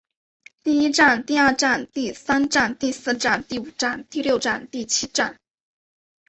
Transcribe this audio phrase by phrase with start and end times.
[0.63, 5.39] 第一战第二战第三战第四战第五战第六战第七战